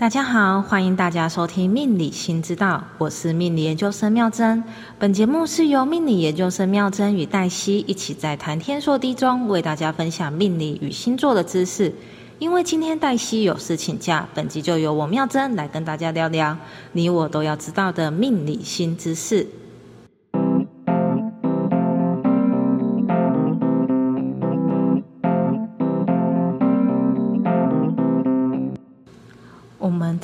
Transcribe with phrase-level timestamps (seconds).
[0.00, 4.64] 大家好，欢迎大家收听《命理新知道》，我是命理研究生妙珍。
[4.98, 11.92] 本节目是由命理研究生妙珍与黛西一起在谈天说地中为大家分享命理与星座的知识。
[12.38, 16.56] 因为今天黛西有事请假，本集就由我妙珍来跟大家聊聊
[16.92, 19.46] 你我都要知道的命理新知识。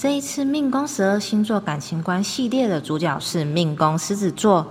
[0.06, 4.64] 这一次命宫十二星座感情观系列的主角是命宫狮子座。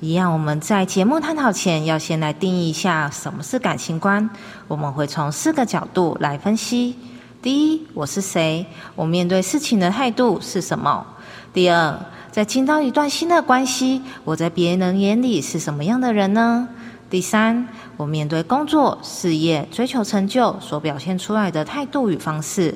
[0.00, 4.30] 一样，我们在节目探讨前要先来定义一下什么是感情观。
[4.66, 6.96] 我们会从四个角度来分析：
[7.42, 8.64] 第一，我是谁？
[8.94, 11.06] 我面对事情的态度是什么？
[11.52, 16.66] 第二，在进到一段新的关系，我在别人眼里是什么样的人呢？
[17.10, 17.68] 第三，
[17.98, 22.74] 我面对工作、事业、追求成就所表现出来的态度与方式。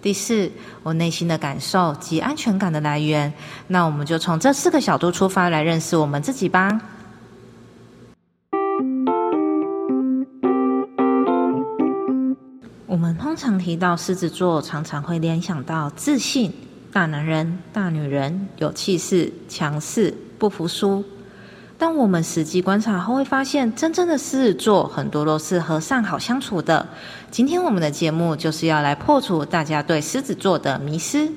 [0.00, 0.50] 第四，
[0.82, 3.32] 我内心的感受及安全感的来源。
[3.66, 6.80] 那我们就从这四个角度出发来认识我们自己吧。
[12.86, 16.52] 我们通常提到狮子座，常常会联想到自信、
[16.92, 21.04] 大男人、大女人、有气势、强势、不服输。
[21.80, 26.84] 但我们实际观察后会发现，真正的狮子座很多都是和善好相处的。
[27.30, 31.30] 今天我们的节目就是要来破除大家对狮子座的迷思。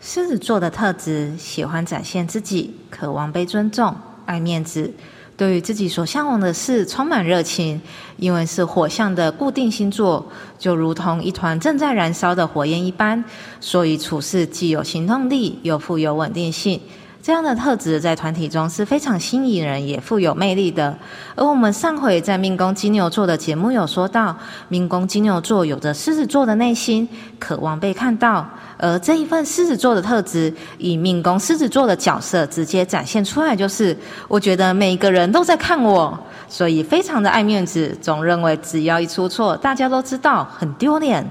[0.00, 3.92] 狮子座的特质：喜欢展现自己，渴望被尊重，
[4.24, 4.88] 爱面子，
[5.36, 7.80] 对于自己所向往的事充满热情。
[8.18, 10.24] 因为是火象的固定星座，
[10.60, 13.24] 就如同一团正在燃烧的火焰一般，
[13.60, 16.80] 所以处事既有行动力，又富有稳定性。
[17.22, 20.96] 这样的特质在团体中是非常吸引人，也富有魅力的。
[21.34, 24.34] 而我们上回在命宫金牛座的节目有说到，
[24.68, 27.06] 命宫金牛座有着狮子座的内心，
[27.38, 28.48] 渴望被看到。
[28.78, 33.94] 而这一份狮子座的特质，以命宫狮子座的角色直接展现出来，就是
[34.26, 41.30] 我觉得每一个人都在看我，所以非常的爱面子，总认为只要一出错，大家都知道，很丢脸。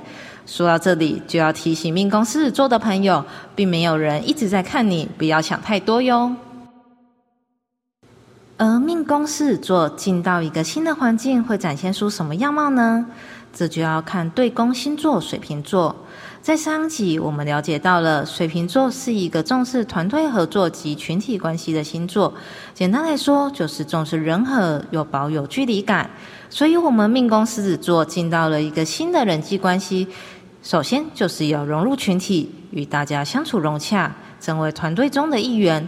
[0.49, 3.23] 说到这里，就要提醒命宫狮子座的朋友，
[3.55, 6.35] 并没有人一直在看你，不要想太多哟。
[8.57, 13.05] 而命宫狮子座进到一个新的环境，会展现出什么样貌呢？
[13.53, 15.95] 这就要看对宫星座水瓶座。
[16.41, 22.33] 在上集我们了解到了，水瓶座是一个重视团队合作及群体关系的星座。
[22.73, 26.09] 简单来说，就是重视人和，又保有距离感。
[26.49, 30.07] 所以，我们命宫狮子座进到了一个新的人际关系。
[30.61, 35.87] 首先就是要融入群体，与大家相处融洽，成为团队中的一员。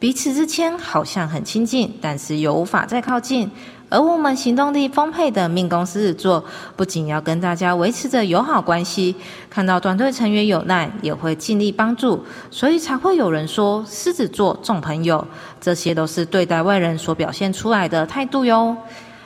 [0.00, 3.50] 彼此之间好像很亲近，但是又无法再靠近。
[3.88, 6.44] 而我们行动力丰沛的命宫狮子座，
[6.76, 9.14] 不仅要跟大家维持着友好关系，
[9.48, 12.22] 看到团队成员有难，也会尽力帮助。
[12.50, 15.26] 所以才会有人说狮子座重朋友，
[15.60, 18.76] 这些都是对待外人所表现出来的态度哟。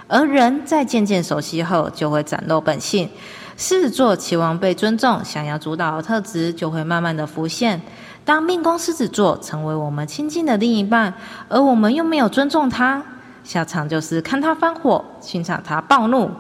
[0.06, 3.08] 而人在渐渐熟悉后，就会展露本性。
[3.56, 7.80] 狮子座期望被尊重，想要主导的特质就会慢慢的浮现。
[8.24, 11.12] 当命宫狮子座成为我们亲近的另一半，
[11.48, 13.02] 而我们又没有尊重他，
[13.42, 16.30] 下场就是看他发火，欣赏他暴怒。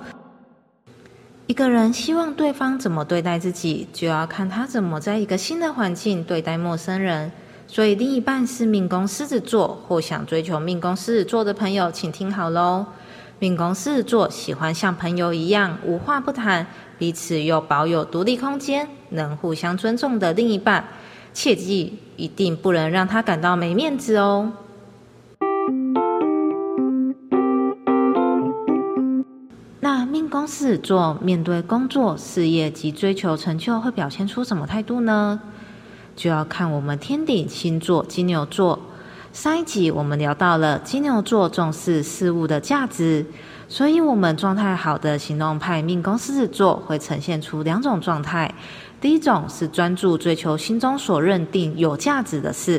[1.48, 7.30] 一个人希望对方怎么对待自己，就要看他怎么在一个新的环境对待陌生人。
[7.66, 12.86] 所以，另一半是命宫狮子座或想追求命宫狮子座的朋友，请听好喽。
[13.38, 16.64] 命宫狮子座喜欢像朋友一样无话不谈。
[17.02, 20.84] 彼此又保有独立空间，能互相尊重的另一半，
[21.34, 24.52] 切记一定不能让他感到没面子哦。
[29.80, 35.40] 那命宫狮子座面对工作、事业及追求成就，会表现出什么态度呢？
[36.14, 38.78] 就要看我们天顶星座金牛座。
[39.32, 43.24] 上一集我们聊到了金牛座重视事物的价值。
[43.66, 48.54] 所以，我们状态好的行动派命宫狮子座会呈现出两种状态：
[49.00, 52.78] 第一种是专注追求心中所认定有价值的事；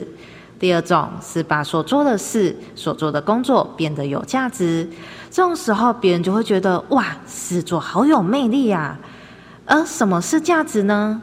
[0.60, 4.88] 第二种是把所做的事、所做的工作变得有价值。
[5.32, 8.96] 这种时候，别人就会觉得哇，狮子座好有魅力呀！
[9.66, 11.20] 而什么是价值呢？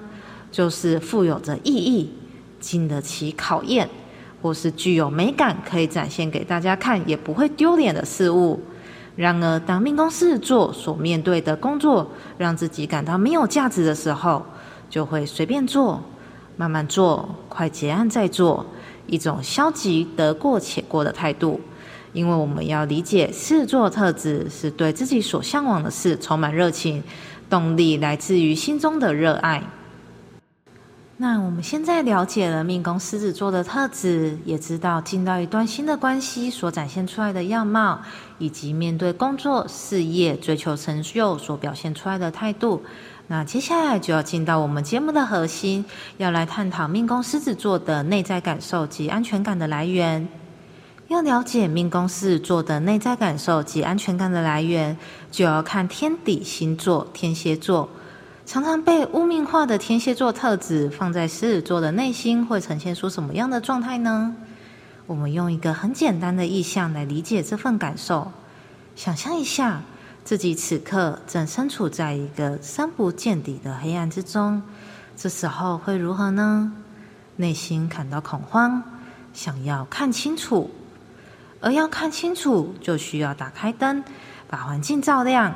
[0.51, 2.13] 就是富有着意义、
[2.59, 3.89] 经得起考验，
[4.43, 8.61] 或是具有美感，可以展现给大家看，也不会丢脸的事物。
[9.17, 14.45] 然而，当命宫狮子座所面对的工作让自己感到没有价值的时候，
[14.89, 16.03] 就会随便做、
[16.57, 18.65] 慢慢做、快结案再做，
[19.07, 21.61] 一种消极得过且过的态度。
[22.13, 27.03] 因为我们要理解，狮子座特质是对自己所向往的事充满热情，
[27.51, 29.63] 动力来自于心中的热爱。
[31.23, 38.01] 那我们现在了解了命宫狮子座的特质，也知道进到一段新的关系所展现出来的样貌，
[38.39, 42.83] 以及面对工作、事业、追求成就所表现出来的态度。
[43.27, 45.85] 那接下来就要进到我们节目的核心，
[46.17, 50.27] 要来探讨命宫狮子座的内在感受及安全感的来源。
[51.09, 54.97] 要了解命宫狮子座的内在感受及安全感的来源，
[55.31, 57.91] 就要看天底星座天蝎座。
[58.51, 64.35] 常常被污名化的天蝎座特质，放在狮子座的内心会呈现出什么样的状态呢？
[65.07, 68.33] 我们用一个很简单的意象来理解这份感受。
[68.97, 69.83] 想象一下，
[70.25, 74.61] 自己此刻正身处在一个深不见底的黑暗之中，
[75.17, 76.73] 这时候会如何呢？
[77.37, 78.83] 内心感到恐慌，
[79.33, 80.69] 想要看清楚，
[81.61, 84.03] 而要看清楚，就需要打开灯，
[84.49, 85.55] 把环境照亮。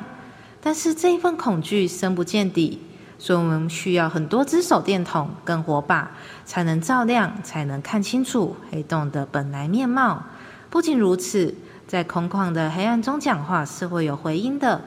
[0.61, 2.81] 但是这一份恐惧深不见底，
[3.17, 6.11] 所以我们需要很多只手电筒跟火把，
[6.45, 10.23] 才能照亮，才能看清楚黑洞的本来面貌。
[10.69, 11.55] 不仅如此，
[11.87, 14.81] 在空旷的黑暗中讲话是会有回音的。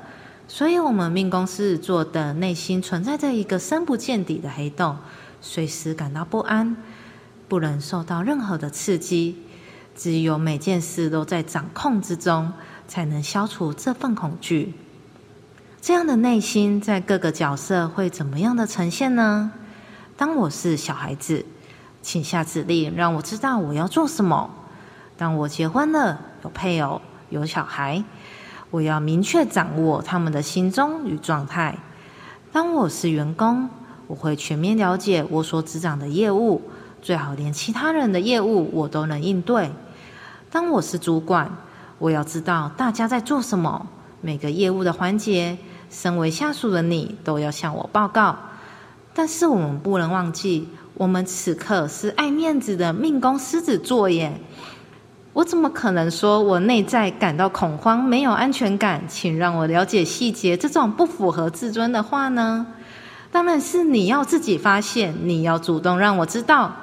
[0.47, 4.97] 所以，我们命宫狮子座的内心存在着一个深不见底的黑洞，
[5.41, 6.77] 随时感到不安，
[7.49, 9.43] 不能受到任何的刺激。
[9.95, 12.53] 只有每件事都在掌控之中，
[12.87, 14.75] 才能消除这份恐惧。
[15.81, 19.53] 这样的内心在各个角色会怎么样的呈现呢？
[20.17, 21.47] 当我是小孩子，
[22.03, 24.51] 请下指令让我知道我要做什么；
[25.17, 28.03] 当我结婚了，有配偶，有小孩，
[28.71, 31.79] 我要明确掌握他们的心中与状态；
[32.53, 33.71] 当我是员工，
[34.09, 36.61] 我会全面了解我所执掌的业务，
[37.01, 39.71] 最好连其他人的业务我都能应对；
[40.51, 41.51] 当我是主管，
[41.99, 43.87] 我要知道大家在做什么，
[44.21, 45.57] 每个业务的环节。
[45.91, 48.37] 身为下属的你都要向我报告，
[49.15, 54.41] 但是我们不能忘记，我们此刻是爱面子的命宫狮子座耶。
[55.35, 59.05] 我怎么可能说我内在感到恐慌、没有安全感？
[59.09, 62.67] 请让我了解细节，这种不符合自尊的话呢？
[63.31, 66.75] 当然是你要自己发现，你要主动让我知道。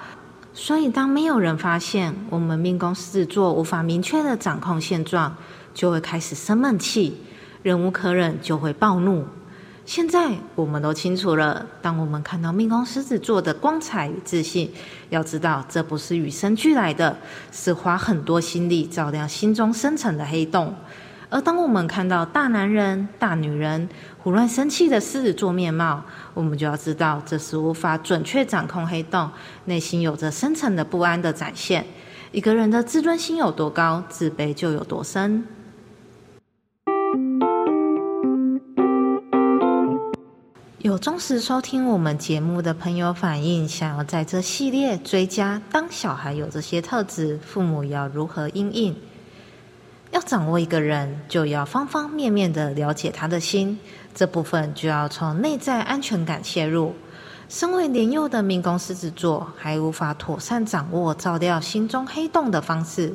[0.53, 5.35] 所以，当没有人发现我们命宫狮子座无法明确的掌控现状，
[5.73, 7.17] 就会开始生闷气。
[7.65, 9.25] 忍无可忍就会暴怒。
[9.85, 14.71] 现在我们都清楚了，当我们看到命宫狮子座的光彩与自信，
[15.09, 17.17] 要知道这不是与生俱来的，
[17.51, 20.75] 是花很多心力照亮心中深层的黑洞。
[21.31, 23.89] 而当我们看到大男人、大女人
[24.19, 26.03] 胡乱生气的狮子座面貌，
[26.35, 29.27] 我们就要知道这是无法准确掌控黑洞，
[29.65, 31.83] 内心有着深层的不安的展现。
[32.31, 35.43] 一个人的自尊心有多高，自卑就有多深。
[40.85, 48.95] 有忠实收听我们节目的朋友反映，想要在这系列追加，当小孩有这些特质，父母要如何应应？
[50.11, 53.79] 要掌握一个人，就要方方面面的了解他的心，
[54.13, 56.93] 这部分就要从内在安全感切入。
[57.49, 63.11] 身为年幼的命宫狮子座，还无法妥善掌握照料心中黑洞的方式，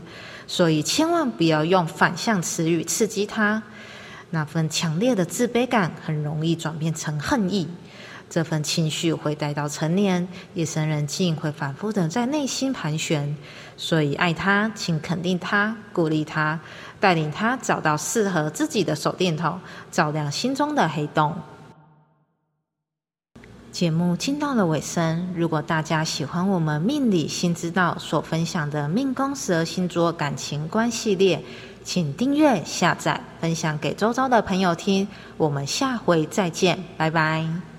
[0.48, 3.62] 所以千万不要用反向词语刺激他。
[4.30, 7.68] 那份强烈的自卑感很容易转变成恨意，
[8.28, 13.36] 这份情绪会带到成年，夜深人静会反复的在内心盘旋。
[13.76, 16.60] 所以爱他，请肯定他，鼓励他，
[17.00, 19.58] 带领他找到适合自己的手电筒，
[19.90, 21.34] 照亮心中的黑洞。
[23.72, 31.42] 节目进到了尾声，如果大家喜欢我们命理新知道所分享的命宫十二星座感情观系列。
[31.82, 35.06] 请订阅、下载、分享给周遭的朋友听。
[35.36, 37.69] 我们下回再见，拜拜。